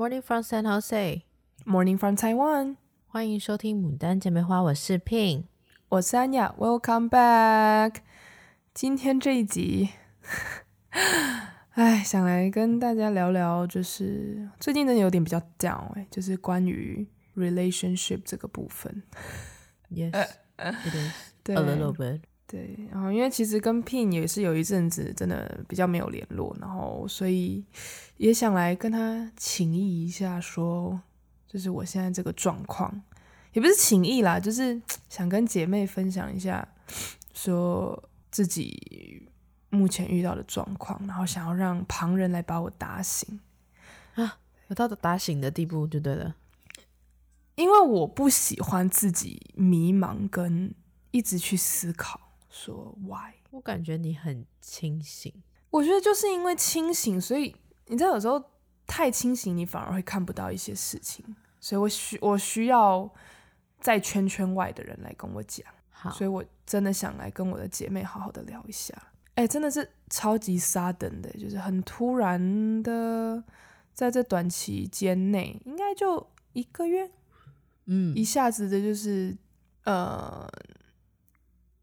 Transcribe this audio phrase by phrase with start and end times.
[0.00, 1.22] Morning from San Jose.
[1.64, 2.76] Morning from Taiwan.
[3.06, 5.44] 欢迎收听《牡丹姐妹花》，我是 Pin，
[5.88, 6.54] 我是安雅。
[6.58, 7.96] Welcome back。
[8.74, 9.90] 今天这一集，
[11.70, 19.02] 哎， 想来跟大家聊聊，就是最近真的有点比较 down 哎，就是关于 relationship 这个部分。
[19.90, 20.12] Yes,
[20.58, 22.20] it is 对 a little bit.
[22.51, 27.63] 对，然后因为其实跟 Pin 也是有一阵子真的比较没有联络，然后所以
[28.17, 30.99] 也想来跟他请益一下说。
[31.47, 33.03] 就是我现在这个状况，
[33.51, 36.65] 也不是情意啦，就是 想跟姐妹分享一下，
[37.33, 38.01] 说
[38.31, 39.27] 自己
[39.69, 43.41] 目前遇到的状况，然后想要让旁人来把我打醒
[44.15, 44.37] 啊，
[44.69, 46.37] 有到打醒的地步就对了。
[47.55, 50.73] 因为我不喜欢自己迷茫，跟
[51.11, 53.33] 一直去思考说 why。
[53.49, 55.33] 我感觉你很清醒，
[55.71, 57.55] 我觉得就是因为清醒，所以
[57.87, 58.43] 你知道有时候
[58.85, 61.35] 太清醒，你反而会看不到一些事情。
[61.59, 63.09] 所以我需我需要
[63.79, 68.95] 在圈圈外的人来跟我讲，好，所以我真的想来跟我的姐妹好好的聊一下。
[69.35, 73.43] 哎，真的是超级 sudden 的，就是很突然的，
[73.93, 77.09] 在这短期间内，应该就一个月，
[77.85, 79.37] 嗯，一下子的就是
[79.83, 80.49] 呃，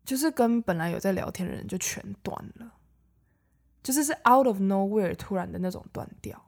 [0.09, 2.73] 就是跟本来有在聊天的人就全断了，
[3.83, 6.43] 就是是 out of nowhere 突然的那种断掉。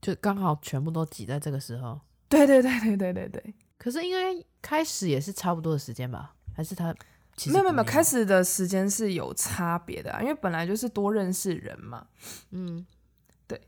[0.00, 2.00] 就刚好全部都挤在这个时候，
[2.30, 3.54] 对对对对对对对。
[3.76, 6.34] 可是应该开始也是差不多的时间吧？
[6.56, 6.94] 还是他
[7.36, 12.06] 其实没有没有没有，开始的时间是有差别的啊，因为本来就是多认识人嘛。
[12.52, 12.86] 嗯，
[13.46, 13.60] 对。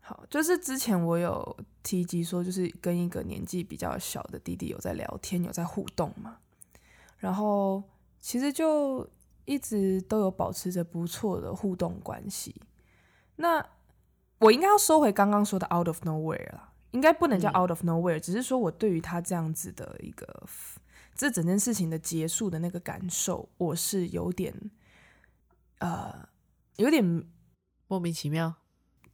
[0.00, 6.38] 好，就是之前我有提及说，就是跟一个年纪比较小的弟弟有在聊天，有在互动嘛。
[7.24, 7.82] 然后
[8.20, 9.08] 其实就
[9.46, 12.54] 一直都有保持着不错的互动关系。
[13.36, 13.66] 那
[14.40, 20.46] 我应该要收回刚刚说的 out of nowhere 了，应该不能叫 out of nowhere，、嗯、只是说我对于他这样子的一个
[21.14, 24.52] 这整件事情的结束的那个感受，我是有点
[25.78, 26.28] 呃
[26.76, 27.02] 有点
[27.88, 28.54] 莫名其妙。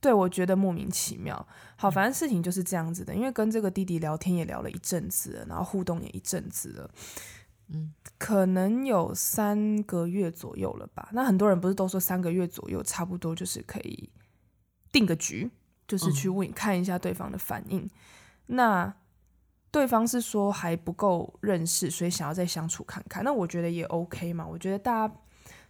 [0.01, 1.47] 对，我觉得莫名其妙。
[1.77, 6.91] 好，反正事情就是这样子的，因为跟这个弟弟聊天也聊了一阵子了，然后互动也一阵子了，
[7.73, 11.09] 嗯，可能有三个月左右了吧。
[11.13, 14.11] 那很多人不是都说三个月左右差不多就是可以。
[14.93, 15.49] 定个局，
[15.87, 17.89] 就是去问、嗯、看一下对方的反应。
[18.47, 18.93] 那
[19.71, 23.23] 对方是说还不够认识，所以想要再相处看看。
[23.23, 24.45] 那我觉得也 OK 嘛。
[24.45, 25.15] 我觉得大家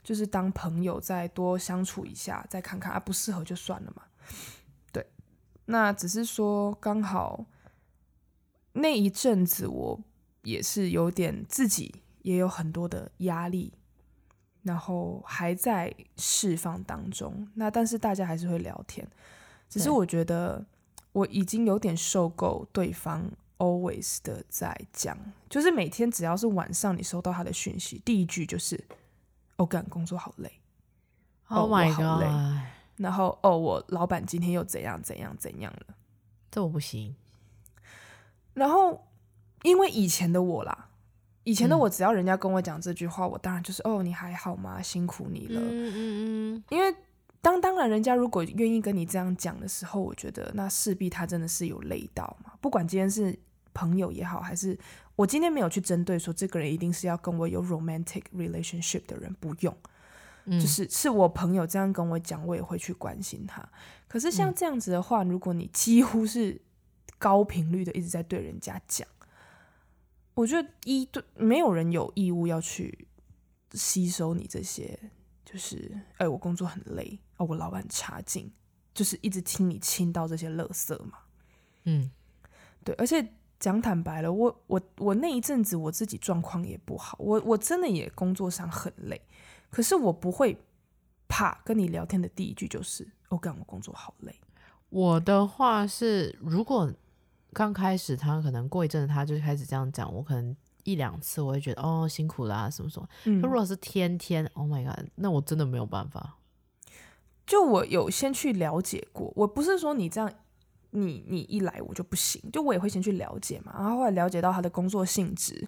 [0.03, 4.05] 就是当朋友再多相处一下，再看看啊，不适合就算了嘛。
[4.91, 5.07] 对，
[5.67, 7.45] 那只是说刚好
[8.73, 10.01] 那一阵子我
[10.43, 13.73] 也是有点自己也有很多的压力。
[14.63, 19.09] 然后还在释放当中，那但是大家还是会聊天，
[19.71, 20.63] 只是我觉得
[21.13, 23.25] 我已经有点受够对方
[23.57, 25.17] always 的在讲，
[25.49, 28.79] 就是每天只要是晚上你收到他的讯息，第一句就是
[29.57, 30.53] “我干工作好累
[31.49, 32.23] ，Oh my god”，、
[32.97, 35.95] 然后“哦，我老板今天又怎样怎样怎样了”，
[36.53, 37.17] 这我不行。
[38.53, 39.07] 然后
[39.63, 40.87] 因为以前的我啦。
[41.45, 44.81] 以前的我，只要人家跟我讲这句话，嗯、我当然就是哦，你还好吗？
[44.83, 45.59] 辛苦你了。
[45.59, 45.95] 嗯嗯
[46.55, 46.65] 嗯。
[46.69, 46.95] 因为
[47.41, 52.53] 当当然，人家如果愿意跟你这样讲的时候，我觉得那势必他真的是有累到嘛。
[52.61, 53.37] 不管今天是
[53.73, 54.79] 朋友也好，还是
[55.17, 59.75] 我今天没有去针对说这个人一定是要跟我有 romantic relationship 的人，不用。
[60.45, 63.67] 嗯、就是是我朋友这样跟我讲，我也会去关心他。
[64.07, 66.61] 可是像这样子的话，嗯、如果你几乎是
[67.19, 69.09] 高频率的一直在对人家讲。
[70.41, 73.07] 我觉得一对没有人有义务要去
[73.73, 74.99] 吸收你这些，
[75.45, 78.51] 就是哎，我工作很累哦，我老板差劲，
[78.95, 81.19] 就是一直听你倾倒这些垃圾嘛。
[81.85, 82.11] 嗯，
[82.83, 89.21] 对，而且讲坦白了，我我我那一阵子我自己状况也不好，我我真的也工作上很累，
[89.69, 90.57] 可是我不会
[91.29, 94.35] 怕跟你聊天的第一句就是我干，我工作好累。
[94.89, 96.91] 我的话是如果。
[97.53, 103.09] 刚开始他可能过一阵子他就开始这样讲，我可能一两次我会觉得哦辛苦啦、啊、什么什么。
[103.25, 106.37] 嗯，如果是天天，Oh my god，那我真的没有办法。
[107.47, 110.33] 就我有先去了解过，我不是说你这样，
[110.91, 115.67] 你你一来我就不行，就我也会先去了解嘛，然后后来了解到他的工作性质，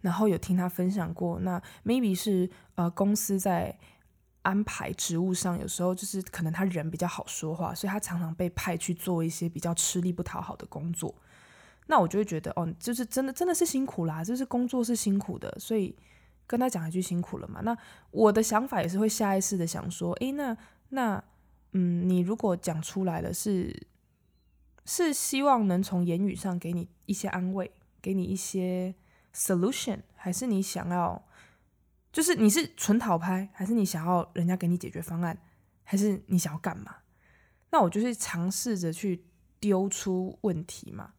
[0.00, 3.78] 然后有听他分享过，那 maybe 是呃公司在。
[4.44, 11.14] 安排职务上，有时候就是可能他人比较好说话，所以他常常被派去做一些比较吃力不讨好的工作。
[11.86, 15.94] 那我就会觉得，哦，就是真的真的是辛苦啦，就是工作是辛苦的，所以
[16.46, 17.60] 跟他讲一句辛苦了嘛。
[17.62, 17.76] 那
[18.10, 20.56] 我的想法也是会下意识的想说，诶，那
[20.90, 21.22] 那
[21.72, 23.86] 嗯，你如果讲出来了是
[24.86, 27.70] 是希望能从言语上给你一些安慰，
[28.00, 28.94] 给你一些
[29.34, 31.22] solution，还是你想要，
[32.14, 35.36] 就是你是纯讨拍，还是你想要人家给你解决方案，
[35.82, 36.94] 还是你想要干嘛？
[37.70, 39.24] 那我就是尝试着去
[39.58, 41.10] 丢出问题嘛，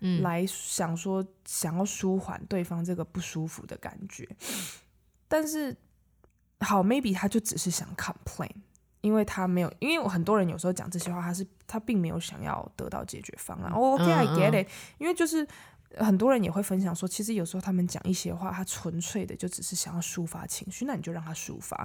[0.00, 4.26] 嗯，来想说想要舒缓对方这个不舒服的感觉，
[5.28, 5.76] 但是
[6.60, 8.50] 好，maybe 他就只是想 complain。
[9.02, 13.72] 因为他没有，因为我很多人有时候讲这些话，他是他并没有想要得到解决方案。
[13.72, 14.68] Oh, OK，I get it。
[14.98, 15.48] 因为就是
[15.98, 21.76] 很多人也会分享说，其实有时候他们讲一些话，他纯粹的就只是想要抒发情绪，那你就让他抒发。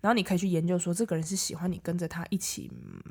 [0.00, 2.70] 然后你可以去研究说，这个人是喜欢你跟着他一起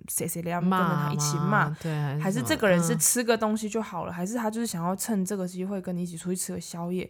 [0.10, 7.10] 谁谁的，跟着他一起骂，对，还是这个人是吃个东西就好了，还是他就是想要趁这个机会跟你一起出去吃个宵夜？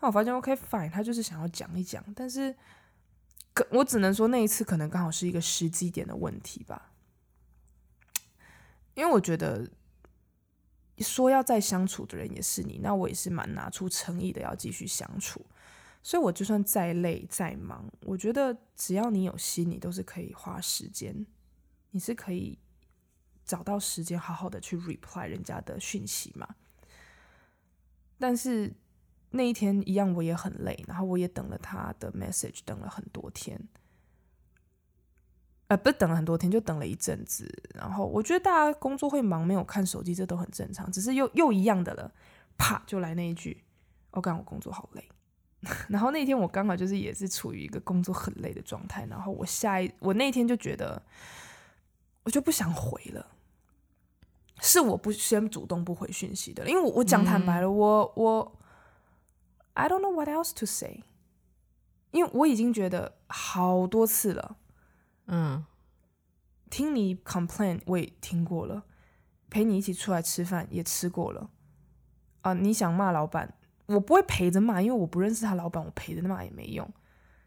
[0.00, 2.54] 那我发现 OK fine，他就是想要讲一讲，但是。
[3.54, 6.90] 可我只能说那一次可能刚好是一个时机点的问题吧，
[8.94, 9.68] 因为我觉得
[11.02, 15.44] 说要再相处的人也是你，那我也是蛮拿出诚意的要继续相处，
[16.02, 21.26] 所以我就算再累再忙，我觉得只要你有心，你都是可以花时间，
[21.90, 22.58] 你是可以
[23.44, 26.54] 找到时间好好的去 reply 人家的讯息嘛，
[28.18, 28.72] 但是。
[29.34, 33.58] 那一天一样，我也很累，然后我也等了他的 message，等了很多天，
[35.72, 37.50] 呃，不是等了很多天，就等了一阵子。
[37.74, 40.92] 然后我觉得大家工作会忙，没有看手机，这都很正常。
[40.92, 42.12] 只是又又一样的了，
[42.58, 43.64] 啪就来那一句
[44.12, 45.08] ：“我干，我工作好累。
[45.88, 51.02] ”然后那天我刚好就是也是处于一个工作很累的状态，然后我下一我那天就觉得，
[52.24, 53.28] 我就不想回了，
[54.60, 58.58] 是我不先主动不回讯息的，因为我我讲坦白了，嗯、我我。
[59.74, 61.02] I don't know what else to say，
[62.10, 64.58] 因为我已经觉得好多次了，
[65.26, 65.64] 嗯，
[66.70, 68.84] 听你 complain 我也听过了，
[69.48, 71.50] 陪你一起出来吃饭也吃过了，
[72.42, 73.54] 啊、呃，你想骂老板，
[73.86, 76.88] 我不会陪着骂，因为我不认识他老板，我陪着骂也没用，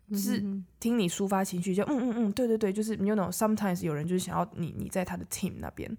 [0.09, 0.39] 就是
[0.79, 5.97] 听你抒发情绪，就嗯嗯嗯，对对对，就是 you know sometimes 有人就是想要你你在他的 team 那边，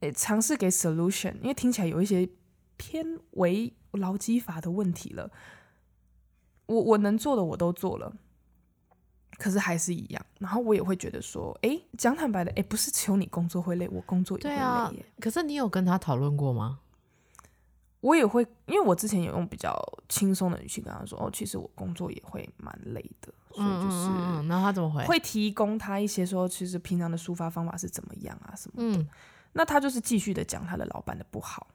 [0.00, 2.28] 诶，尝试给 solution，因为听起来有一些
[2.76, 3.74] 偏为。
[3.92, 5.32] 劳基法的问题了，
[6.66, 8.14] 我我能做的我都做了，
[9.36, 10.26] 可是还是一样。
[10.38, 14.60] 然后我也会觉得说，哎，讲坦白的，哎，不是只有你工作会累，我工作也会累耶。
[14.60, 16.80] 对啊，可是你有跟他讨论过吗？
[18.00, 19.76] 我也会，因为我之前有用比较
[20.08, 25.04] 轻松的语气跟他说，哦，其实我工作也会蛮累的，所以就是，嗯嗯嗯，然后他怎么回？
[25.04, 28.98] 会提供他一些说，其实平常的抒发方法是怎么样啊什么的。
[29.00, 29.08] 嗯，
[29.52, 31.66] 那他就是继续的讲他的老板的不好，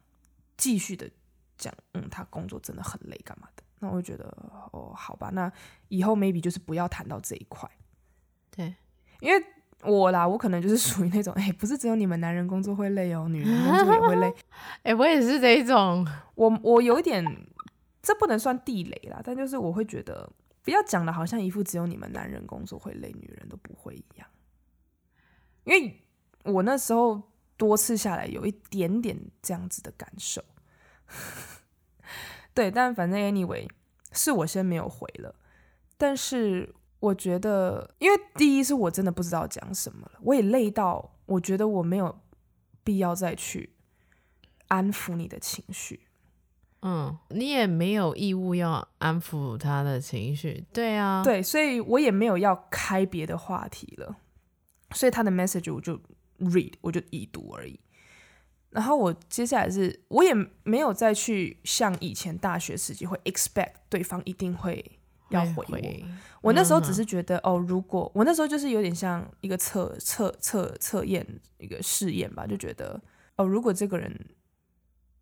[0.58, 1.10] 继续的。
[1.56, 3.63] 讲，嗯，他工作真的很累，干嘛的？
[3.84, 4.26] 那我就觉得，
[4.72, 5.52] 哦，好吧，那
[5.90, 7.70] 以后 maybe 就是不要谈到这一块。
[8.50, 8.74] 对，
[9.20, 9.46] 因为
[9.82, 14.34] 我啦，我可能就是属于那种，哎，不是只有你们男人工作会累哦，女人工作也会累。
[14.84, 17.26] 哎，我也是这一种，我我有一点，
[18.02, 20.32] 这不能算地雷啦，但就是我会觉得，
[20.62, 24.28] 不要讲的好像一副只有你们男人工作会累，女人都不会一样。
[25.66, 26.02] 因为
[26.46, 27.22] 我那时候
[27.58, 30.42] 多次下来，有一点点这样子的感受。
[32.54, 33.68] 对，但反正 anyway
[34.12, 35.36] 是我先没有回了，
[35.98, 42.22] 但是我觉得，因为第一是我真的不知道讲什么了，我也累到我觉得我没有
[42.84, 43.74] 必要再去
[44.68, 46.08] 安抚你的情绪。
[46.86, 50.66] 嗯，你也没有义务要安抚他的情绪。
[50.74, 54.18] 对啊，对，所以我也没有要开别的话题了，
[54.92, 55.98] 所以他的 message 我就
[56.40, 57.80] read，我就已读而已。
[58.74, 64.84] 然后我接下来是，我也没有再去像以前大学时期会 expect 对方一定会
[65.30, 65.74] 要回我。
[65.74, 66.06] 回
[66.42, 71.26] 我那时候只是觉得，嗯、哦，如果我那时候就是有点像一个测测测测验
[71.60, 73.00] 一个试验吧，就觉得
[73.36, 74.14] 哦，如果这个人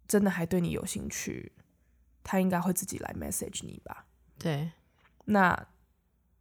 [0.08, 1.52] 真的还对你有兴趣，
[2.24, 4.06] 他应该会自己来 message 你吧？
[4.40, 4.72] 对，
[5.26, 5.68] 那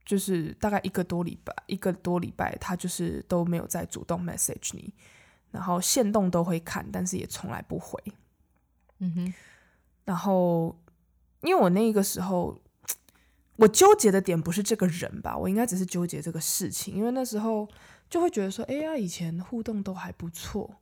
[0.05, 4.95] 就是大概一个多礼拜，一个多礼拜，他就是都没有再主动 message 你。
[5.51, 8.03] 然后线动都会看，但是也从来不回。
[8.99, 9.35] 嗯哼。
[10.05, 10.77] 然后，
[11.43, 12.61] 因为我那个时候，
[13.57, 16.95] 我纠结的点不是这个人吧，我应该只是纠结这个事情。
[16.95, 17.69] 因为那时候
[18.09, 20.77] 就会觉得说，哎呀，以前互动都还不错，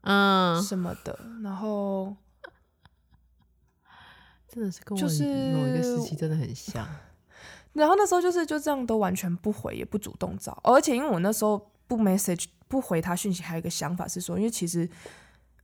[0.00, 1.18] 嗯，什么的。
[1.42, 2.16] 然后，
[4.48, 6.86] 真的是跟我某一个时期真的很像。
[7.74, 10.58] 然后那时候就是就这样都完全不回，也不主动找。
[10.64, 12.46] 而且因为我那时候不 message。
[12.68, 14.88] 不回他讯息，还有一个想法是说，因为其实，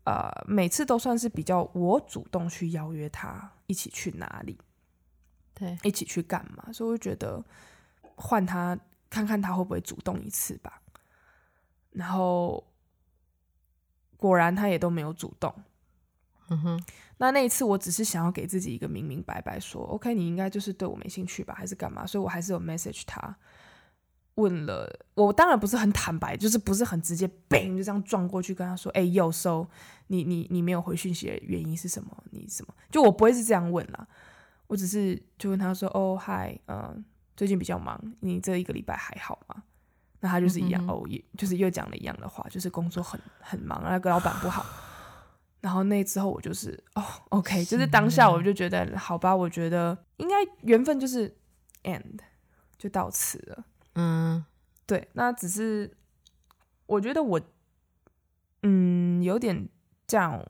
[0.04, 4.58] 呃，每次都算是比较我主动去邀约他一起去哪里，
[5.54, 7.44] 对，一起去干嘛，所以我觉得
[8.16, 8.78] 换他
[9.10, 10.80] 看看他会不会主动一次吧。
[11.90, 12.64] 然后
[14.16, 15.54] 果然他也都没有主动。
[16.48, 16.84] 嗯哼，
[17.18, 22.06] 那那一次我只是想要给自己一个明明白白说，OK，你应该就是对我没兴趣吧，还是干嘛？
[22.06, 23.34] 所以我还是有 message 他，
[24.36, 29.66] 问了我，当然不是很坦白，就是不是很直接，bang 就这样撞过去跟他说，哎、欸，有 so
[30.06, 32.10] 你你你没有回讯息的原因是什么？
[32.30, 32.74] 你什么？
[32.90, 34.06] 就我不会是这样问啦，
[34.66, 37.04] 我只是就问他说，哦，嗨，嗯，
[37.36, 39.62] 最近比较忙，你这一个礼拜还好吗？
[40.20, 44.64] 那他就是一样，哦，也就是又讲了一样的话，就是工作很很忙，那个老板不好。
[45.60, 51.36] 然后那之后我就是哦，OK，就是当下我就觉得好吧，我觉得应该缘分就是
[51.84, 52.18] end，
[52.78, 53.64] 就到此了。
[53.94, 54.44] 嗯，
[54.86, 55.96] 对，那只是
[56.86, 57.40] 我觉得我
[58.62, 59.68] 嗯有点
[60.06, 60.44] 这样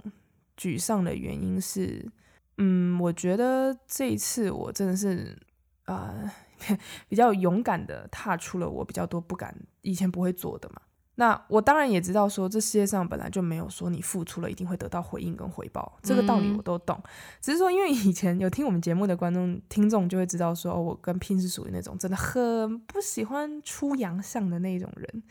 [0.56, 2.10] 沮丧的原因是，
[2.58, 5.36] 嗯，我觉得这一次我真的是
[5.84, 6.32] 啊、
[7.08, 10.82] 比较勇敢的踏出了我比较多不敢以前不会做的嘛。
[11.16, 16.98] 那我当然也知道，说这世界上本来就没有说你付出了一定会得到回应跟回报，这个道理我都懂。
[17.04, 25.22] 嗯、只是说，因为以前有听我们节目的观众听众就会知道，说我跟 Pin 是属于那种真的很不喜欢出洋相的那种人，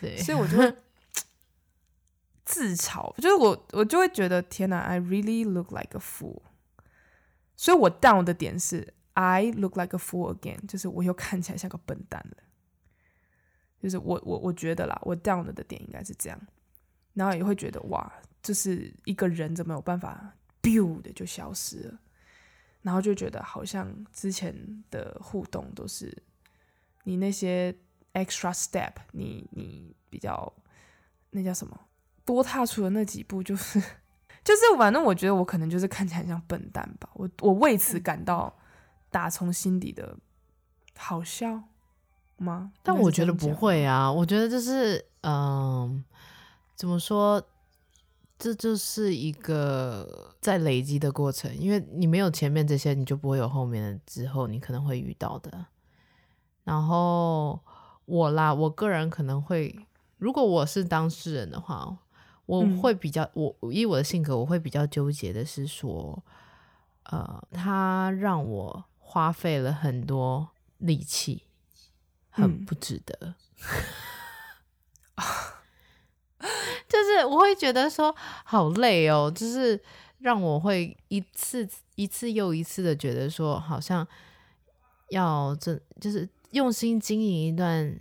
[0.00, 0.76] 对，所以我就会
[2.44, 6.42] 自嘲，就是我我就会觉得天哪，I really look like a fool。
[7.56, 12.36] 所以我 down 的点是 I look like a fool again，就是我又看起来像个笨蛋了。
[13.82, 16.40] 就是我我我觉得啦，我 down 的点应该是这样，
[17.14, 21.98] 然后也会觉得哇，就是一个人怎么有办法 biu 的就消失了，
[22.82, 24.54] 然后就觉得好像之前
[24.88, 26.16] 的互动都是
[27.02, 27.76] 你那些
[28.12, 30.52] extra step，你你比较
[31.30, 31.76] 那叫什么？
[32.24, 33.80] 多踏出的那几步，就是
[34.44, 38.56] 就是反正我觉得我可能就是看起来很像笨蛋吧，我我为此感到
[39.10, 40.16] 打从心底的
[40.96, 41.64] 好笑。
[42.42, 42.72] 吗？
[42.82, 46.04] 但我觉得不会啊，我觉得这是嗯，
[46.74, 47.42] 怎么说？
[48.38, 55.66] 这就是一个在累积的过程，因为你没有前面这些，你就不会有后面的之后你可能会遇到的。
[56.64, 57.60] 然后
[58.04, 59.86] 我啦，我个人可能会，
[60.18, 61.96] 如果我是当事人的话，
[62.46, 63.30] 我会比较，嗯、
[63.60, 66.20] 我以我的性格，我会比较纠结的是说，
[67.04, 71.44] 呃，他让我花费了很多力气。
[72.34, 73.14] 很不值得，
[75.16, 75.24] 嗯、
[76.88, 79.78] 就是我会觉得说好累哦，就是
[80.18, 84.06] 让我会一次一次又一次的觉得说，好像
[85.10, 87.94] 要真就是用心经营一段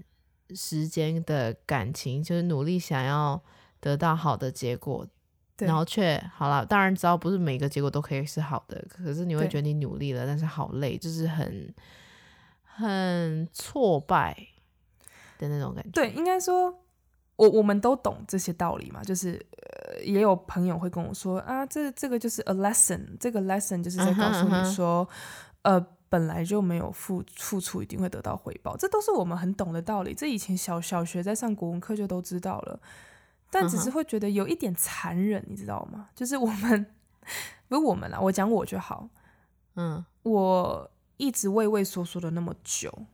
[0.55, 3.43] 时间的感情，就是努力想要
[3.81, 5.05] 得到好的结果，
[5.57, 11.75] 然后却好了，当然知道不是每个结果都可以是好的，可是你会觉得你努力了，但是好累，就是很。
[12.81, 14.35] 很挫败
[15.37, 15.91] 的那种感觉。
[15.91, 16.83] 对，应该说，
[17.35, 19.03] 我我们都懂这些道理嘛。
[19.03, 25.07] 就是，呃，也有朋友会跟我说啊，这这个就是 a lesson，这个 lesson 就是在告诉你说
[25.63, 25.79] ，uh huh, uh huh.
[25.79, 30.13] 呃，本来就没有付付出一定会得到回报，这都是我们很懂的道理。
[30.13, 32.79] 这以前小小学在上国文课就都知道了，
[33.49, 36.09] 但只是会觉得有一点残忍，你知道吗？
[36.13, 36.85] 就是我们
[37.69, 39.07] 不是我们啦，我讲我就好。
[39.75, 40.90] 嗯，我。
[41.21, 43.05] 一直畏畏缩缩的那么久，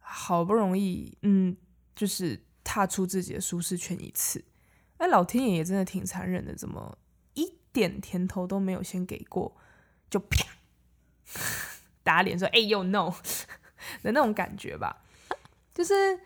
[0.00, 1.56] 好不容易，嗯，
[1.94, 4.44] 就是踏出自己的舒适圈一次，
[4.96, 6.98] 哎，老天爷也真的挺残忍的，怎么
[7.34, 9.56] 一点甜头都没有先给过，
[10.10, 10.44] 就啪
[12.02, 13.14] 打脸说“哎呦 no”
[14.02, 15.04] 的那种感觉吧？
[15.72, 16.18] 就是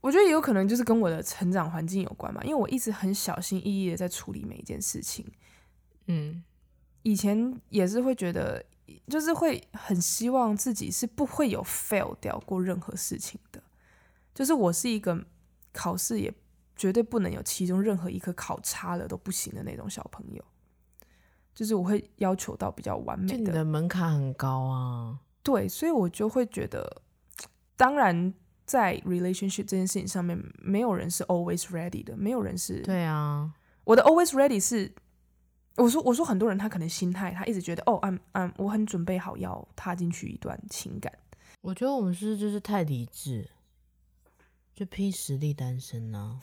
[0.00, 5.26] 我觉得也有可能就是跟我的成长环境有关嘛，因为我一直很小心翼翼的在处理每一件事情，
[6.06, 6.44] 嗯，
[7.02, 8.64] 以前也是会觉得。
[9.06, 13.62] 就是会很希望自己是不会有 fail 掉过任何事情的，
[14.34, 15.24] 就是我是一个
[15.72, 16.32] 考试也
[16.76, 20.44] 绝对不能有其中任何一科考差了都不行的那种小朋友，
[21.54, 23.36] 就是我会要求到比较完美的。
[23.38, 27.02] 你的门槛很高啊，对，所以我就会觉得，
[27.76, 28.32] 当然
[28.64, 32.82] 在 relationship 这件事情上面，没有人是 always ready 的，没有人是。
[32.82, 33.52] 对啊，
[33.84, 34.92] 我的 always ready 是。
[35.78, 41.12] 我说，我说，很多人他可能心态，他一直觉得，哦，嗯嗯，我很准备好要踏进去一段情感。
[41.60, 43.48] 我觉得我们是就是太理智，
[44.74, 46.40] 就拼实力单身呢、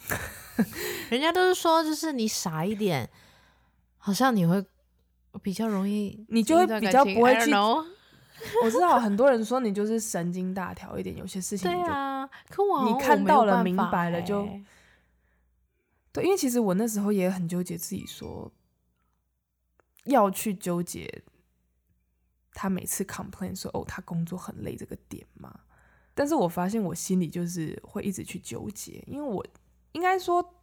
[1.10, 3.10] 人家都是说，就是你傻一点，
[3.98, 4.64] 好像你会
[5.42, 7.52] 比较容易，你就会比较不会去。
[8.64, 14.48] 我知道很多人说你就是神经大条一点，有些事情对啊，可我你看到了明白了就
[16.12, 18.50] 对，因为其实我那时候也很纠结自己说。
[20.06, 21.22] 要去纠结
[22.52, 25.60] 他每次 complain 说哦，他工作很累这个点吗？
[26.14, 29.46] 但是我发现我心里就是会一直去纠结，因为我
[29.92, 30.54] 应该说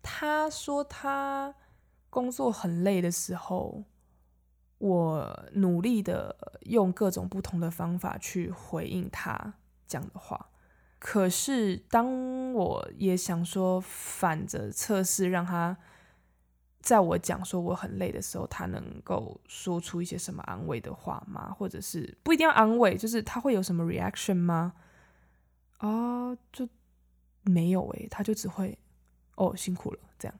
[0.00, 1.52] 他说他
[2.08, 3.84] 工作很累的时候，
[4.78, 9.54] 我努力的用各种不同的方法去回应他
[9.86, 10.50] 讲的话。
[11.00, 15.76] 可是当我也想说反着测试，让他
[16.80, 21.54] 在我讲说我很累的时候，他能够说出一些什么安慰的话吗？
[21.58, 24.72] 或者是不一定要安慰，就是他会有什么 reaction 吗？
[25.78, 26.68] 啊，就
[27.42, 28.78] 没有诶、欸，他就只会
[29.36, 30.34] 哦辛苦了这样。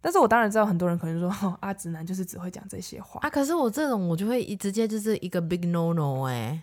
[0.00, 3.28] 但是我当然知道很多人可能说，哦，阿直男就是只会讲这些话啊。
[3.28, 6.62] 可是我这种我就会一直接就是一个 big no no 哎、欸，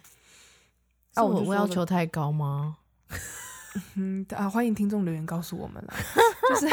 [1.22, 2.77] 啊我我要求太高吗？
[3.94, 5.94] 嗯啊，欢迎听众留言告诉我们了，
[6.50, 6.68] 就是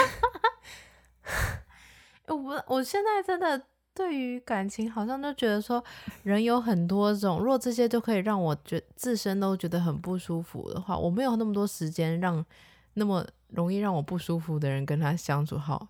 [2.29, 3.61] 我我现在真的
[3.93, 5.83] 对于感情好像都觉得说
[6.23, 12.45] 人有很多种，如果这些都可以让我觉自身都觉得很不舒服的话，我没有那么多时间让
[12.95, 15.89] 那么容易让我不舒服的人跟他相处好。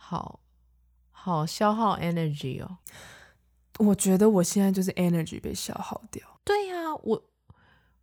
[0.00, 0.40] 好
[1.10, 2.78] 好消耗 energy 哦，
[3.78, 6.26] 我觉得我现在就是 energy 被消耗掉。
[6.44, 7.22] 对呀、啊，我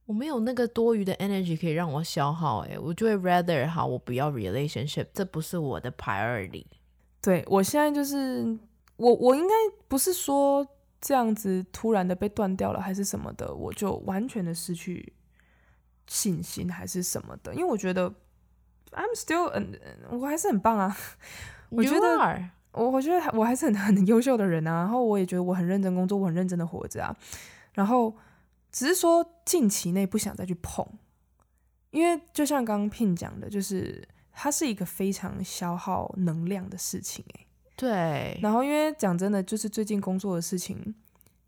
[0.06, 6.66] 我没有那个多余的 energy 可以让我消耗，诶，我就会 rather 好，我不要 relationship，这不是我的 priority。
[7.26, 8.56] 对，我现在就是
[8.98, 9.54] 我，我应该
[9.88, 10.64] 不是说
[11.02, 15.12] 这样子突然的被断掉了，还是什么的，我就完全的失去
[16.06, 18.08] 信心，还是什么的，因为我觉得
[18.92, 19.74] I'm still，嗯，
[20.12, 20.96] 我还是很棒啊。
[21.70, 27.18] 我觉得我我觉得我还是很很优秀的人啊，然后我也觉得我很认真工作，我很认真的活着啊，
[27.74, 28.16] 然后
[28.72, 30.88] 只是说近期内不想再去碰，
[31.90, 40.94] 因为就像刚刚 Pin 讲的，就是它是一个非常消耗能量的事情哎、欸，对，然后因为讲真的，就是最近工作的事情，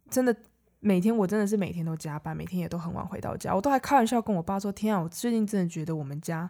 [0.09, 0.35] 真的
[0.79, 6.49] 每天我真的是每天都加班，每天也都很晚回到家，我都还开玩笑跟我爸说，天啊，我最近真的觉得我们家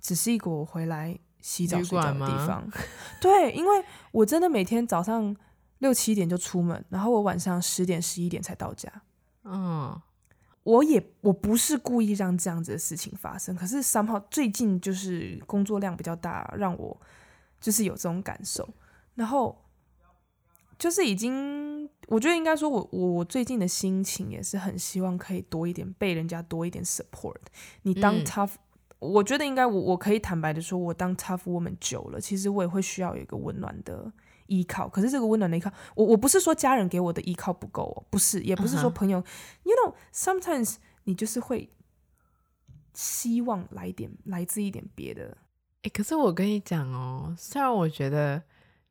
[0.00, 1.18] 只是一个我回来。
[1.42, 2.68] 洗澡睡觉的地方，
[3.22, 5.36] 对，因为我真的每天早上
[5.78, 8.90] 六七点就出门，然后我晚上十点十一点才到家。
[9.44, 9.96] 嗯，
[10.66, 17.00] 我也我不是故意让这样子的事情发生，可是 somehow 最近就是工作量比较大，让我
[17.60, 18.68] 就是有这种感受。
[19.14, 19.56] 然后
[20.76, 27.36] 就是已经，我觉得应该说我我我最近的心情也是很希望可以多一点被人家多一点 support。
[27.82, 28.58] 你当 tough、嗯。
[28.98, 34.10] 我觉得应该我我可以坦白的说，我当 tough woman 久了，其实我也会需要有一个温暖的
[34.46, 34.88] 依靠。
[34.88, 39.20] 可是这个温暖的依靠，我我不是说家人给我的依靠不够哦，不是，也不是说朋友。
[39.20, 39.24] Uh.
[39.64, 41.70] You know, sometimes 你就是会
[42.94, 45.36] 希望来点来自一点别的。
[45.82, 48.42] 欸，可是我跟你讲哦，虽然我觉得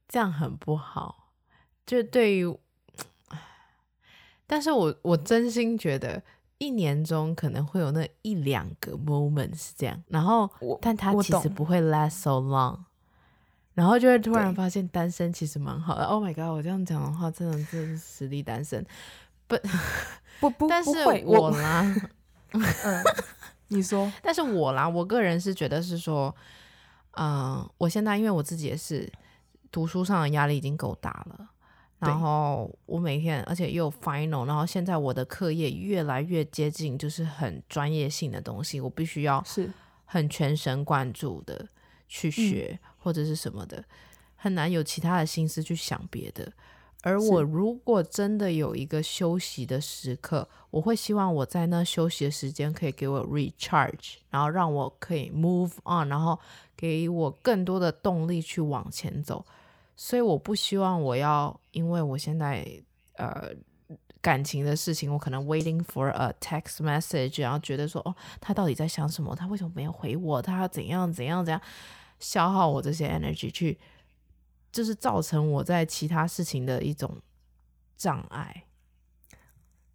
[0.07, 1.31] 这样很不好，
[1.85, 2.57] 就对于，
[4.47, 6.23] 但是我我真心觉得。
[6.57, 12.79] 一年中可能会有那一两个 moment 是这样，然后，我但他其实不会 last so long，
[13.75, 16.05] 然后就会突然发现单身其实蛮好的。
[16.05, 18.83] Oh my god，我这样讲的话，真的真是实力单身，
[19.45, 19.55] 不
[20.39, 20.91] 不不，但是
[21.25, 21.95] 我啦，
[22.53, 22.63] 嗯，
[23.67, 26.35] 你说， 但是我啦，我个人是觉得是说，
[27.11, 29.07] 嗯、呃，我现在因为我自己也是
[29.71, 31.49] 读书上的压力已经够大了。
[31.99, 39.71] 然后我每天，而且又有 final，然后现在我的课业越来越接近，就是很专业性的东西，我必须要是。
[40.07, 41.67] 很全神贯注的
[42.07, 43.83] 去学，嗯、或者是什么的，
[44.35, 46.51] 很难有其他的心思去想别的。
[47.03, 56.39] 而我如果真的有一个休息的时刻，我会希望我在那休息的时间可以给我 recharge，然后让我可以 move on，然后
[56.75, 59.45] 给我更多的动力去往前走。
[59.95, 62.67] 所以我不希望我要，因为我现在
[63.17, 63.51] 呃
[64.19, 69.35] 感情的事情，我可能 waiting for a text message，然后觉得说哦，他到底在想什么？
[69.35, 70.41] 他为什么没有回我？
[70.41, 71.61] 他怎样怎样怎样
[72.19, 73.78] 消耗我这些 energy 去，
[74.71, 77.21] 就是造成我在其他事情的一种
[77.95, 78.63] 障碍。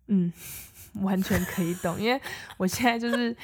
[0.06, 0.32] 嗯，
[1.02, 2.20] 完全可以懂，因为
[2.56, 3.36] 我现在就是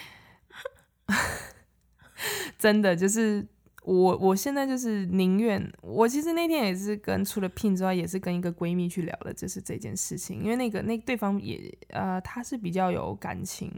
[2.59, 3.47] 真的就是。
[3.87, 13.71] 我我现在就是宁愿，我其实那天也是跟除了 Pin 之外，也是跟一个闺蜜去聊了，就是这件事情，因为那个那对方也呃，他是比较有感情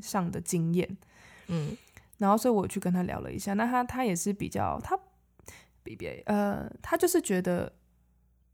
[0.00, 0.96] 上的经验，
[1.48, 1.76] 嗯，
[2.18, 4.98] 然后所以我去跟他聊了一下，那他他也是比较他
[5.82, 7.72] 比别呃，他就是觉得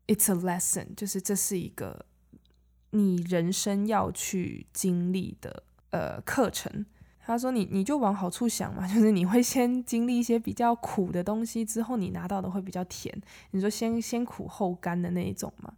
[0.06, 2.04] it's a lesson，就是这是一个
[2.90, 6.86] 你人生要去经历的呃课程。
[7.24, 13.16] 他说你：“你就往好处想嘛， 就是你会先经历一些比较苦的东西，之后你拿到的会比较甜。
[13.52, 15.72] 你说先先苦后甘的那一种嘛，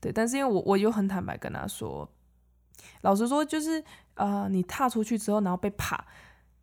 [0.00, 0.10] 对。
[0.10, 2.08] 但是因为我我就很坦白跟他说，
[3.02, 6.02] 老实说，就是呃，你踏出去之后，然后被爬，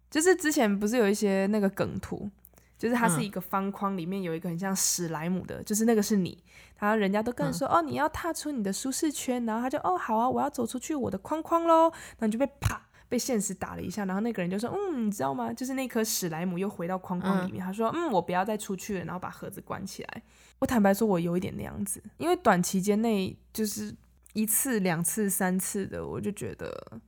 [0.09, 2.29] 就是之前不是有一些那个梗图，
[2.77, 6.43] 就是它是一个方框，里面有一个很像史莱姆的，就是那个是你。
[6.79, 11.89] 然后人家都跟你说、嗯、哦，你要踏出你的舒适圈，然后他就哦好啊，我要走出去我的框框喽。
[11.89, 15.51] 然后你就被啪被现实打了一下，然后那个人就说嗯，你知道吗？
[15.51, 17.63] 就是那颗史莱姆又回到框框里面。
[17.63, 20.21] 嗯、他说嗯，我不要再出去了，然后把盒子关起来。
[20.59, 23.95] 我坦白说，我有一点那样子，因为短期间内就是
[24.33, 26.99] 一次、两次、三次的，我就觉得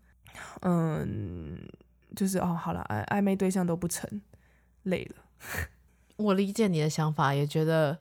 [0.62, 1.59] 嗯，
[2.15, 4.22] 就是哦好了，暧暧昧对象都不成，
[4.84, 5.24] 累了。
[6.17, 7.98] 我理解你的想法，也觉得，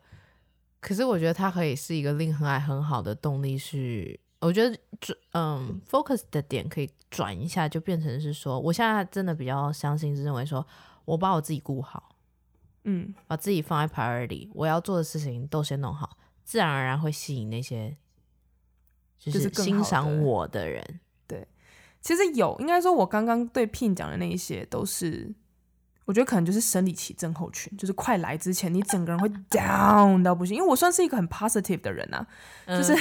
[0.80, 3.68] 可是我觉得他可以是一个令很爱很好的动力是。
[3.68, 10.64] 是我觉得转嗯，focus 的点可以转一下，就变成是说，我现在真的比较相信是认为说，
[11.04, 12.14] 我把我自己顾好，
[12.84, 17.96] 嗯，把自己放在 priority，我要做的事情都先弄好，自然而然会吸引那些
[19.18, 21.00] 就是欣赏我的人。
[22.08, 25.30] 其实有，应该说，我刚刚对 Pin 讲的那一些都是。
[26.06, 30.56] 我觉得可能就是生理期症候群，就是快来之前，你整个人会 down 到不行。
[30.56, 32.26] 因为我算是一个很 positive 的人啊，
[32.64, 32.98] 嗯、就是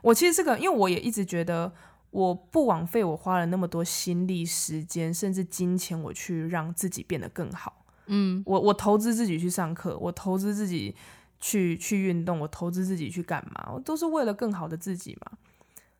[0.00, 1.70] 我其实是个，因为我也一直觉得
[2.08, 7.84] 我不枉费我花了那么多心力、时间，甚至金钱，我去让自己变得更好。
[8.06, 10.96] 嗯，我我投资自己去上课，我投资自己
[11.38, 13.72] 去去运动，我投资自己去干嘛？
[13.74, 15.36] 我都是为了更好的自己嘛。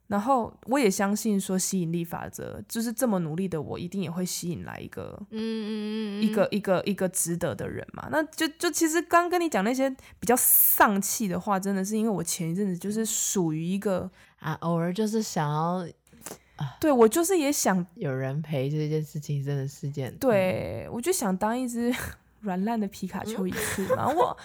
[0.09, 8.09] 然后我也相信说吸引力法则，就是这么努力的我，一定也会吸引来一个，嗯嗯嗯，一个一个一个值得的人嘛。
[8.11, 9.91] 那就就其实刚跟你讲那些
[10.21, 15.87] 比较丧气的话，真的是因为我前一阵子就是属于一个啊，偶尔就是想要，
[16.57, 21.93] 啊、对我就是也想有人陪这件事情，真的是件，对、嗯、我就想当一只
[22.43, 24.37] 软烂的皮卡丘一次嘛， 我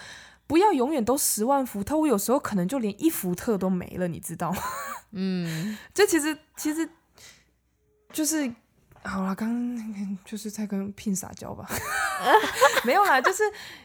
[0.46, 4.58] 不要永远都十万伏特，我有时候可能就连一伏特都没了，你知道吗？
[5.12, 6.88] 嗯， 这其实其实
[8.12, 8.52] 就是
[9.02, 11.66] 好了，刚刚就是在跟 Pin 撒娇吧，
[12.84, 13.42] 没有啦，就是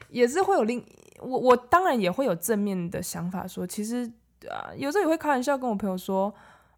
[0.09, 0.85] 也是会有另
[1.19, 4.11] 我我当然也会有正面的想法说，说其实
[4.49, 6.33] 啊，有时候也会开玩笑跟我朋友说，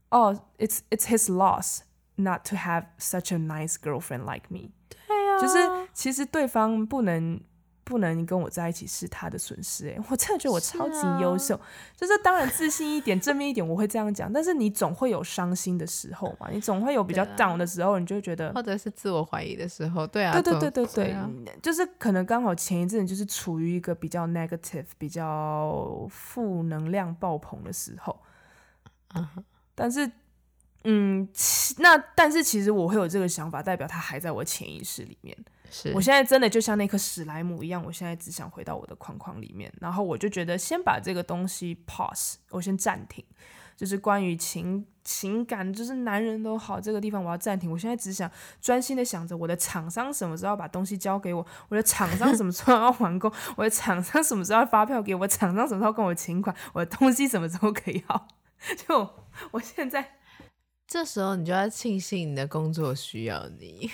[0.09, 1.79] 哦，it's it's his loss
[2.15, 4.69] not to have such a nice girlfriend like me，
[5.07, 7.41] 对呀、啊，就是其实对方不能。
[7.89, 11.61] 不能跟我在一起是他的损失哎、欸，我真的觉得我超级优秀，是啊、
[11.97, 14.31] 就是当然自信一点、正面一点，我会这样讲。
[14.31, 21.15] 但是你总会有伤心的时候嘛，你总会有比较 down 的时候，你就会觉得，或者是自我怀疑的时候，对啊，对对对对对，
[21.63, 28.15] 就是可能刚好前一阵就是处于一个比较 negative、比较负能量爆棚的时候，
[29.15, 29.27] 嗯、
[29.73, 30.11] 但是，
[30.83, 31.27] 嗯，
[31.77, 35.37] 那但是其实我会有这个想法，代表他还在我潜意识里面。
[35.71, 43.23] 是我现在真的就像那颗史莱姆一样，我现在只想回到我的框框里面，然后我就觉得先把这个东西 pause，我先暂停，
[43.77, 47.69] 就是关于情情感，就是男人都好，这个地方我要暂停。
[47.69, 58.27] 我现在只想专心的想着我的厂商什么时候把东西交给我，我的厂商什么时候要完工，我的厂商什么时候要发票给我，厂商什么时候跟我请款，我的东西什么时候可以好。
[58.75, 59.09] 就
[59.51, 60.17] 我现在
[60.89, 63.91] 这时候，你就要庆幸你的工作需要你。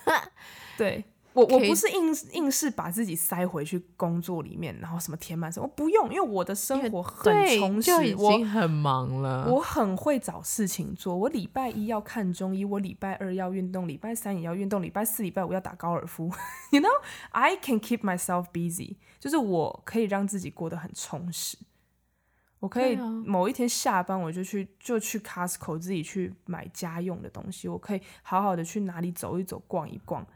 [0.78, 9.44] 对我，我不是硬硬是把自己塞回去工作里面，然后什么填满什么，我不用，因为我的生活很充实，已经很忙了。
[9.48, 16.30] 我，我很会找事情做，我礼拜一要看中医，我礼拜二要运动，礼拜三也要运动，礼拜四、礼拜五要打高尔夫。
[16.70, 21.58] You know, I can keep myself busy，就是我可以让自己过得很充实。
[22.60, 30.26] 我可以某一天下班，我就去就去 Costco 自己去买家用的东西，我可以好好的去哪里走一走、逛一逛。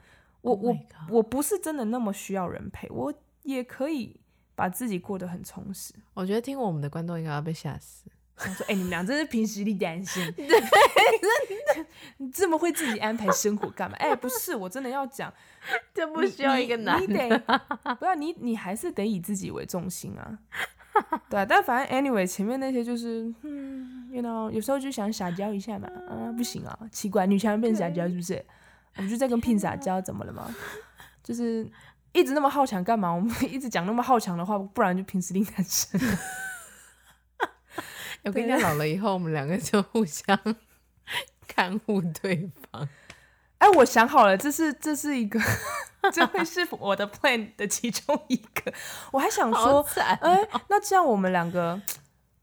[0.40, 0.76] 我、oh、我
[1.10, 4.18] 我不是真的那么需要人陪，我也可以
[4.54, 5.94] 把自己过得很充实。
[6.14, 8.10] 我觉得听我们的观众应该要被吓死。
[8.37, 10.46] 我说：“哎、欸，你们俩真是凭实力单身，对，
[12.18, 13.96] 你这么会自己安排生活干嘛？
[13.98, 15.32] 哎、欸，不是，我真的要讲，
[15.94, 17.38] 这不需要一个男的，
[18.00, 20.37] 不要你，你还是得以自己为重心啊。
[21.28, 28.44] 对啊，但反正 anyway，前面那些就是，嗯，you know，有时候就想撒娇一下嘛，啊，不行啊，奇怪，女强人变撒娇是不是？”
[28.96, 30.54] 我就在跟 Pin 撒娇，怎么了嘛？
[31.22, 31.68] 就是
[32.12, 33.11] 一直那么好强干嘛？
[33.12, 36.00] 我们 一直讲那么好强的话，不然就凭实力单身。
[38.22, 40.38] 我跟你讲，老了以后我们两个就互相
[41.48, 42.88] 看护对方。
[43.59, 45.40] 哎、欸，我想好了，这是这是一个，
[46.12, 48.73] 这会是我的 plan 的其中一个。
[49.12, 51.81] 我还想说，哎、那这样我们两个，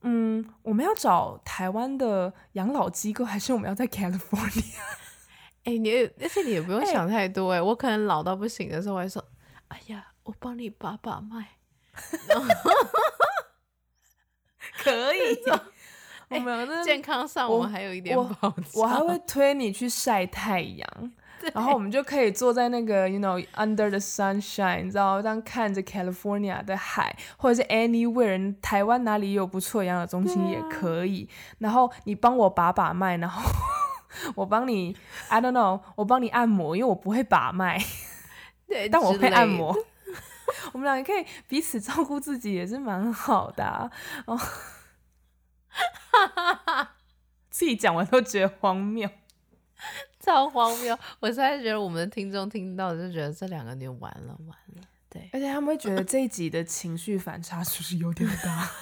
[0.02, 4.76] 嗯，我们要找台湾的养老机构，还是我们要在 California？
[5.64, 9.24] 哎、欸，你而且你也不用想太多哎、欸，我可能老到不行的时候，我还说，
[9.68, 11.46] 哎呀，我帮你把把脉，
[14.84, 15.38] 可以，
[16.30, 21.12] 我们、欸、健康上我们还有一点保障，我还会推你去晒太阳，
[21.54, 31.28] 然后我们就可以坐在那个，you know under the sunshine，你知道，当看着 California 的海，或者是 anywhere，台湾哪里有不错营养老中心也可以。
[31.32, 33.42] 啊、然后你帮我把把脉，然后
[34.36, 34.96] 我帮你
[35.30, 37.82] ，I don't know，我帮你按摩，因为我不会把脉，
[38.68, 39.76] 对，但我会按摩。
[40.74, 43.90] 我们俩也可以彼此照顾自己，也是蛮好的、啊。
[44.26, 44.38] 哦，
[47.50, 49.10] 自己讲完都觉得荒谬。
[50.22, 50.98] 超荒谬！
[51.20, 58.70] 我现在觉得我们的听众听到就觉得这两个人完了完了，对，而且他们会觉得这一集的情绪反差是不是有点大？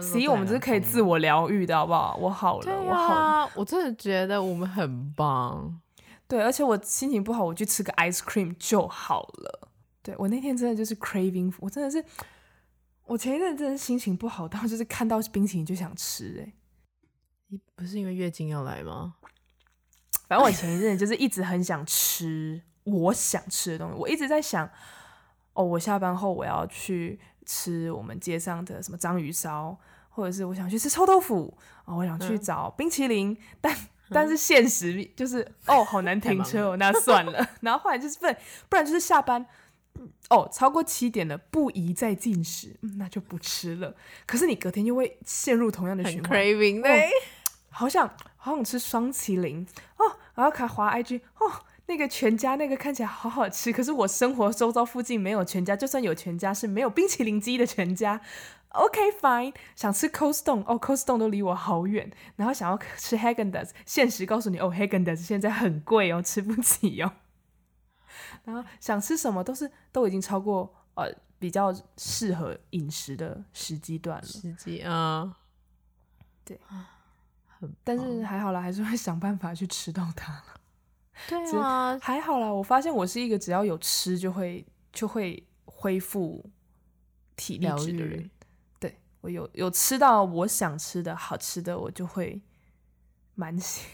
[0.00, 2.16] 所以我们就是可以自我疗愈的好不好？
[2.20, 3.14] 我好了，啊、我好
[3.46, 5.80] 了，我真的觉得我们很棒。
[6.26, 9.68] 对，而且我心情不好，我去吃个 ice cream 就好了。
[10.02, 12.04] 对，我那天真的就是 craving，我真的是，
[13.04, 16.52] 我前一阵真的心情不好，到就是看到冰淇淋就想吃，哎。
[17.48, 19.14] 你不是因为月经要来吗？
[20.28, 24.68] 反正我前一阵就是一直很想吃我想吃的东西，我一直在想，
[25.52, 29.78] 哦，我下班后我要去吃我们街上的什么章鱼烧，
[30.08, 33.76] 或者是我想去吃臭豆腐，哦，我想去找冰淇淋，嗯、但
[34.10, 37.48] 但是现实就是，哦，好难停车哦，那算了。
[37.62, 38.36] 然后后来就是不然，
[38.68, 39.46] 不然就是下班，
[40.30, 43.94] 哦，超过七点了，不宜再进食，嗯，那就不吃了。
[44.26, 46.82] 可是你隔天又会陷入同样的循环，craving
[47.76, 49.66] 好想好想吃双淇淋
[49.98, 58.22] 哦，然后看滑 IG 哦，那个全家那个看起来好好吃，可是我生活周遭附近没有全家，就算有全家是没有冰淇淋机的全家。
[58.70, 67.12] OK fine，想吃 Cold Stone 哦，Cold Stone 都离我好远，然后想要吃 Häagen-Dazs，现实告诉你哦，Häagen-Dazs 现在很贵哦，吃不起哦。
[68.44, 74.24] 然后想吃什么都是都已经超过呃比较适合饮食的时机段了。
[74.26, 75.36] 时机啊，
[76.42, 76.58] 对。
[77.82, 80.42] 但是还好啦，还是会想办法去吃到它。
[81.28, 82.52] 对 啊，还好啦。
[82.52, 86.44] 我发现我是一个只要有吃就会就会恢复
[87.34, 88.30] 体力值的人。
[88.78, 92.42] 对，我有有吃到我想吃的好吃的，我就会
[93.34, 93.86] 蛮喜。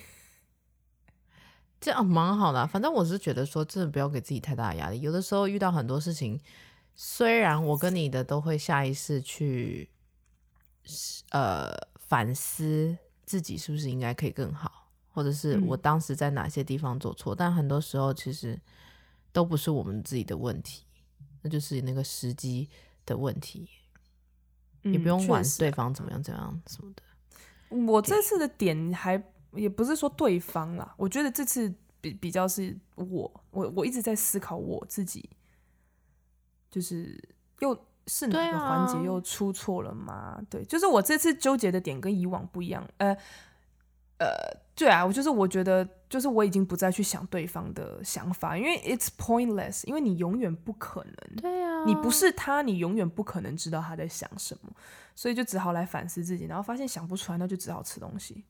[1.80, 2.66] 这样蛮好的啊。
[2.66, 5.00] 反正我是觉得说，真的不要给自己太大的压力。
[5.00, 6.40] 有的时候遇到很多事情，
[6.96, 9.90] 虽然我跟你的都会下意识去
[11.30, 11.70] 呃
[12.08, 12.98] 反思。
[13.24, 17.34] 自己是不是应该可以更好，或者是我当时在哪些地方做错？
[17.34, 18.60] 嗯、但很多时候其实
[19.32, 20.84] 都不是我们自己的问题，
[21.42, 22.68] 那就是那个时机
[23.06, 23.68] 的问题，
[24.82, 27.02] 嗯、也不用管对方怎么样怎么样什么的。
[27.86, 35.30] 我这次的点还也不是说对方啦，我觉得这次比比较是我，我我一直在思考我自己，
[36.70, 37.22] 就是
[37.60, 37.86] 又。
[38.06, 40.40] 是哪个环节又出错了吗？
[40.50, 42.86] 对，啊、对，就是我这次纠结的点跟以往不一样。
[42.98, 43.16] 呃
[44.18, 44.28] 呃，
[44.76, 51.14] 对啊，我就是我觉得，就是我已经不再去想对方的想法，因为 it's pointless，因为你永远不可能。
[51.40, 54.70] 对啊，你不是他，你永远不可能知道他在想什么，
[55.16, 58.44] 所以就只好来反思自己，然后发现想不出来，那就只好吃东西，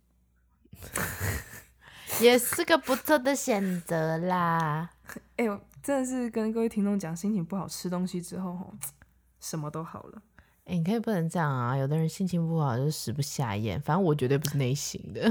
[2.20, 4.90] 也是个不错的选择啦。
[5.36, 8.74] 哎呦，真的是跟各位听众讲，心情不好吃东西之后
[9.42, 10.22] 什么都好了，
[10.64, 11.76] 哎、欸，你可以不能这样啊！
[11.76, 15.28] 有的人心情不好就食不下咽，反正我绝对不是那型的。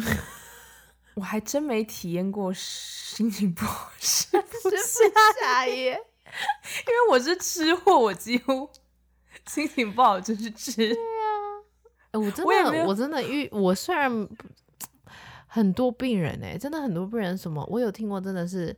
[1.15, 8.69] 我还真没体验过心情不好食不下咽， 因为我是吃货，我几乎
[9.47, 10.75] 心情不好就是吃。
[10.75, 11.63] 对啊，
[12.11, 14.11] 欸、我真的，我，我真的遇我虽然
[15.47, 18.77] 很多病人哎、欸，真的很多病人什么，我有听过，真的是。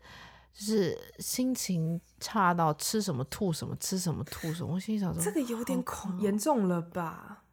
[0.54, 4.76] 就是心情差到吃什么吐什么，吃什么吐什么。
[4.76, 7.44] 我心里想说，这个有点恐严重了吧？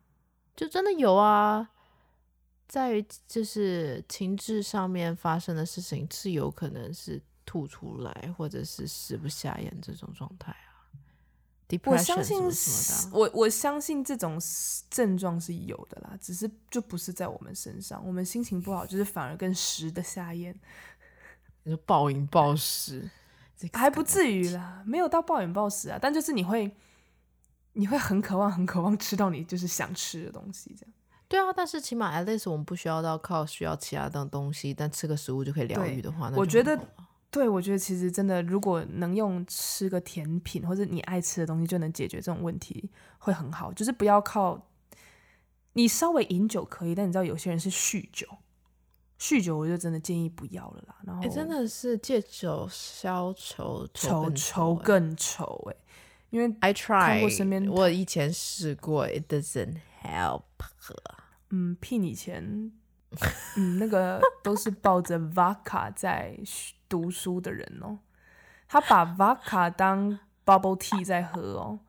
[0.55, 1.71] 就真的有啊，
[2.69, 10.69] 在于就是情志上面发生的事情是有可能是吐出来，或者是食不下咽这种状态啊。
[11.87, 12.37] 我相信
[13.13, 14.39] 我我相信这种
[14.91, 18.05] 症状是有的啦，只是就不是在我们身上。
[18.05, 20.55] 我们心情不好，就是反而更食得下咽。
[21.64, 23.11] 就暴饮暴食，
[23.73, 26.70] 还不至于啦，没有到暴饮暴食啊，但就是你会，
[27.75, 30.94] 你会很渴望、很渴望吃到你就是想吃的东西，这样。
[31.29, 36.77] 对啊，但是起码 at least 我们不需要到靠需要其他的东西，但吃个食物就可以疗愈的话，那我觉得，
[37.31, 43.73] 对，我觉得其实真的，如果能用吃个甜品或者你爱吃的东西就能解决这种问题，会很好。
[43.73, 44.66] 就是不要靠
[45.75, 48.27] 你稍微饮酒可以，但你知道有些人是酗酒。
[49.20, 50.96] 酗酒我就真的建议不要了啦。
[51.04, 55.78] 然后，真的是借酒消愁，愁愁更愁哎、欸。
[56.30, 60.44] 因为 I try 过身边，我以前试过，it doesn't help。
[61.50, 62.72] 嗯，Pin 以前
[63.56, 66.38] 嗯，那个都是抱着 vodka 在
[66.88, 67.98] 读书的人哦。
[68.68, 71.80] 他把 vodka 当 bubble tea 在喝哦。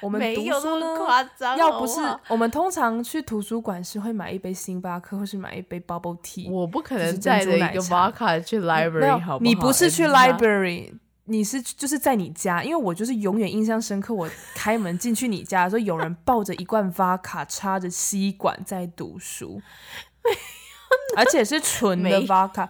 [0.00, 6.50] 我们读书呢，夸张要不是我们通常去图书馆是会买一杯星巴克，或是买一杯 bubble tea。
[6.50, 9.48] 我不可能带着一个 vodka 去 library，好不好？
[9.48, 10.92] 你不是去 library，
[11.24, 14.12] 你是就是在你家，因为我就是永远印象深刻。
[14.12, 19.62] 我开门进去你家的时候，有人抱着一罐 vodka，插着吸管在读书，
[21.16, 22.68] 而且是纯的 vodka。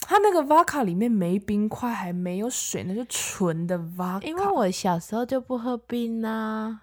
[0.00, 4.22] 它那个 vodka 里面没冰块，还没有水，那是纯的 vodka。
[4.22, 6.82] 因为我小时候就不喝冰啊，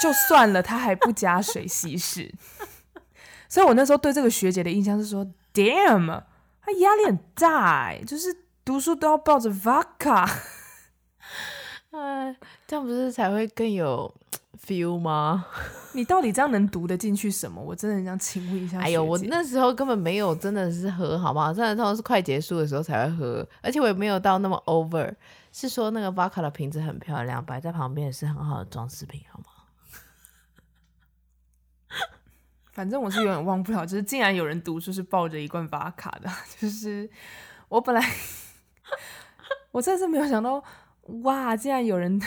[0.00, 2.32] 就算了，他还不加水稀释。
[3.48, 6.22] 所以我那时候对这个学姐的印象是说，damn，
[6.62, 8.34] 她压力很大，就是
[8.64, 10.28] 读书都要抱着 vodka。
[11.92, 14.12] 哎，这样不是才会更有
[14.58, 15.46] feel 吗？
[15.92, 17.62] 你到底这样能读得进去什么？
[17.62, 18.80] 我真的很想请问一下。
[18.80, 21.52] 哎呦，我那时候根本没有真的是喝，好不好？
[21.54, 25.14] 真的都是快结束的时候才会喝，而且我也没有到那么 over。
[25.52, 29.46] 是说那个 vodka 的瓶子很漂亮，摆在旁边也是很好的装饰品，好吗？
[32.72, 37.08] 反正我是有点忘不了，就是竟然有人读书是抱着一罐 vodka 的， 就是
[37.68, 38.04] 我本来
[39.70, 40.60] 我真的是没有想到，
[41.22, 42.20] 哇，竟然有人。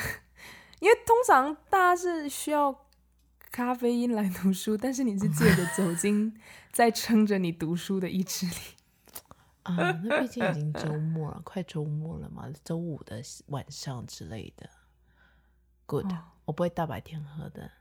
[0.80, 2.86] 因为通常大家是需要
[3.52, 6.40] 咖啡因来读书，但是你是借着酒精
[6.72, 8.54] 在撑着你读书的意志力
[9.63, 9.76] 啊。
[10.04, 14.70] 那毕竟已经周末了，快周末了嘛，周五的晚上之类的。
[15.88, 17.72] Good，、哦、我不会大白天喝的。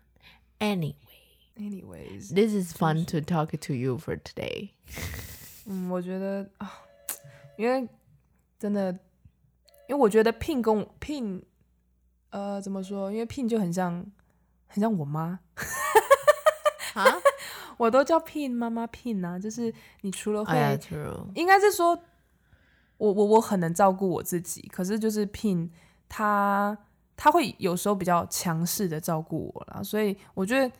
[0.58, 4.70] Anyway，anyways，this is fun to talk to you for today。
[5.66, 6.72] 嗯，我觉得啊，
[7.58, 7.86] 因为
[8.58, 8.90] 真的，
[9.86, 11.44] 因为我觉得聘工聘。
[12.36, 13.10] 呃，怎么说？
[13.10, 14.04] 因为 Pin 就很像，
[14.66, 15.40] 很像我妈，
[16.92, 17.04] 啊，
[17.78, 19.72] 我都叫 Pin 妈妈 Pin 啊，就是
[20.02, 21.98] 你除了会，oh, yeah, 应该是说，
[22.98, 25.70] 我我我很能照顾我自己，可是就是 Pin
[26.10, 26.76] 他
[27.16, 30.70] 他会有时候比较强势的照顾我啦，所以我觉得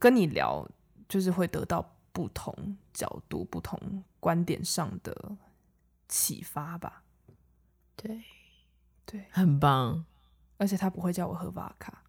[0.00, 0.68] 跟你聊
[1.08, 5.14] 就是会得到不同角度、不同观点上的
[6.08, 7.04] 启发吧。
[7.94, 8.20] 对，
[9.06, 10.04] 对，很棒。
[10.58, 12.02] 而且他不会叫我喝瓦卡，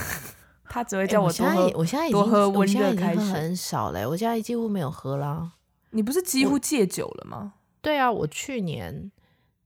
[0.68, 1.66] 他只会叫我多喝。
[1.66, 5.52] 欸、我现在已经多喝温热开水很少嘞，我现在几乎没有喝啦。
[5.90, 7.54] 你不是几乎戒酒了吗？
[7.80, 9.12] 对啊，我去年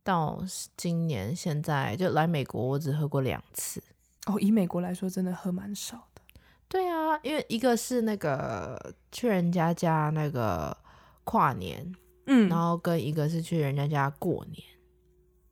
[0.03, 0.43] 到
[0.77, 3.83] 今年现在就来美国，我只喝过两次。
[4.27, 6.23] 哦，以美国来说，真的喝蛮少的。
[6.69, 10.77] 对啊，因为一个是那个去人家家那个
[11.25, 11.91] 跨年，
[12.27, 14.63] 嗯，然后跟一个是去人家家过年，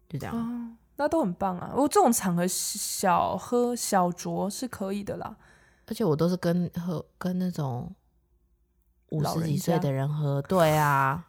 [0.09, 0.37] 就这样。
[0.37, 1.73] 哦那都很棒啊！
[1.77, 5.37] 我这种场合小喝小酌是可以的啦，
[5.87, 7.95] 而且我都是跟喝跟那种
[9.11, 11.27] 五十几岁的人喝，对啊。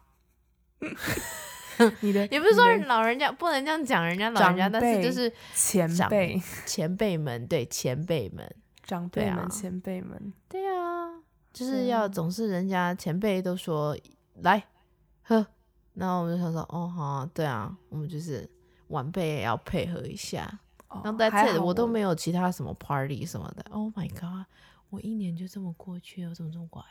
[2.00, 8.50] 你的也不是说老人家不能这样讲人家老人家，但是就是前辈前辈们，对前辈们
[8.82, 13.96] 长辈们前辈们，对啊，就是要总是人家前辈都说
[14.40, 14.64] 来
[15.22, 15.46] 喝，
[15.94, 18.48] 然后我们就想说哦好啊，对啊，我们就是。
[18.88, 23.64] 晚辈也要配合一下，然后在这里我都没有其他什么 party 什么的。
[23.70, 24.46] Oh my god！
[24.90, 26.82] 我一年就这么过去了，我怎么这么乖？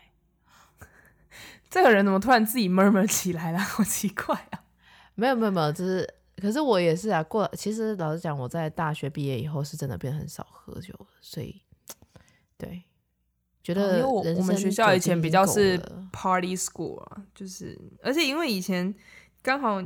[1.70, 3.58] 这个人怎么突然自己 murmur 起来了？
[3.60, 4.64] 好奇怪啊！
[5.16, 6.08] 没有没有没有，就是
[6.40, 7.24] 可是我也是啊。
[7.24, 11.60] 过其实老实讲，我在大学毕业以后是真的变很少喝酒，所以
[12.58, 12.84] 对，
[13.64, 15.78] 觉得、哦、因为我我们学校以前比较是
[16.12, 18.94] party school 啊，就是而且因为以前
[19.42, 19.82] 刚好。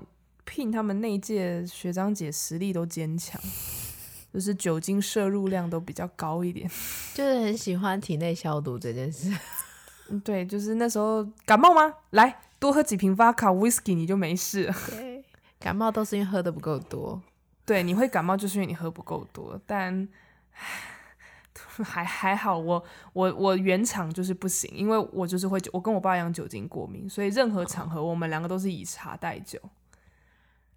[0.46, 3.40] 聘他们那届学长姐实力都坚强，
[4.34, 6.70] 就是酒精摄入量都比较高一点，
[7.14, 9.32] 就是很喜欢体内消毒这件事。
[10.26, 11.94] 对，就是那时候感冒吗？
[12.10, 14.76] 来多喝几瓶 Vodka Whisky 你就没事了。
[14.90, 15.24] 对，
[15.58, 17.22] 感冒都是因为喝的不够多。
[17.66, 20.06] 对，你会感冒就是因为你喝不够多，但
[21.84, 22.84] 还还好我，
[23.14, 29.58] 我我我原厂就是不行，因为我就是会我跟我爸一样酒精过敏，所以任何场合我们两个都是以茶代酒。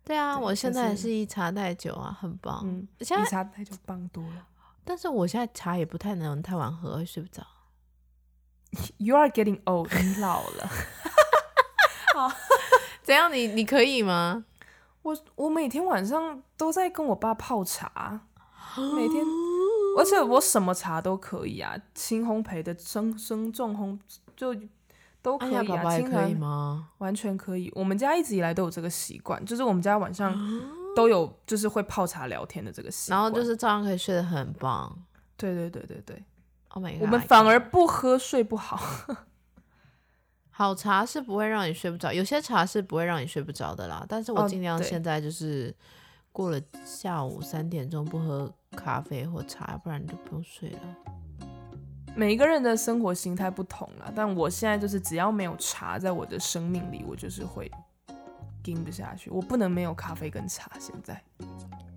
[0.05, 2.61] 对啊，对我现在也是以茶代酒啊，很棒。
[2.65, 4.47] 嗯，以茶代酒棒多了。
[4.85, 7.43] 但是我现在茶也不太能太晚喝，会睡不着。
[8.99, 10.69] You are getting old，你老了。
[12.15, 12.31] 好，
[13.03, 13.33] 怎样？
[13.33, 14.45] 你你可以吗？
[15.03, 18.21] 我我每天晚上都在跟我爸泡茶，
[18.97, 19.25] 每天，
[19.97, 23.99] 而且我什么茶都可以啊，轻烘焙的、生生重烘
[24.37, 24.55] 就。
[25.25, 26.91] 都可以啊，爸爸也可以吗？
[26.99, 27.73] 完全可以。
[27.75, 30.39] 我们家一直以来都有这个习惯，就是我们家晚上
[30.95, 33.19] 都有，就是会泡茶聊天的这个习惯。
[33.19, 34.95] 然后就是照样可以睡得很棒。
[35.39, 36.23] 对对对对对。
[36.69, 37.01] Oh my god！
[37.01, 38.79] 我们反而不喝睡不好。
[40.57, 44.05] 好茶是不会让你睡不着，有些茶是不会让你睡不着的啦。
[44.07, 45.75] 但是我尽量现在就是
[46.33, 50.81] 过了下午三点钟不喝咖啡或茶，不然你就不用睡了。
[52.17, 57.71] 每一个人的生活形态不同啦，但我现在就是只要没有茶在我的生命里，我就是会
[58.63, 59.29] 撑不下去。
[59.31, 60.71] 我不能没有咖啡跟茶。
[60.79, 61.21] 现在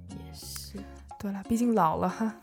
[0.10, 0.80] 也是，
[1.20, 2.34] 对啦，毕竟老了哈。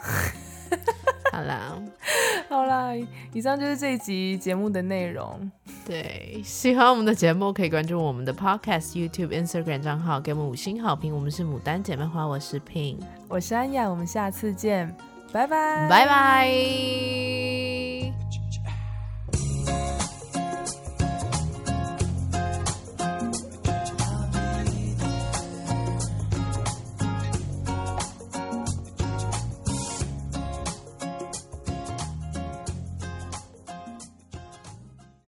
[1.33, 1.77] 好啦，
[2.49, 2.93] 好啦，
[3.33, 5.51] 以上就是这一集节目的内容。
[5.85, 11.14] 对，喜欢我们的节目可以关注我们的 Podcast、YouTube、Instagram 账号，给我们五星好评。
[11.14, 12.99] 我们是牡丹姐妹花，我是 Pin，
[13.29, 14.95] 我是安雅，我们下次见，
[15.33, 17.64] 拜拜，拜拜。